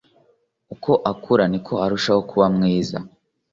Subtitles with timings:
[0.73, 2.97] uko akura, niko arushaho kuba mwiza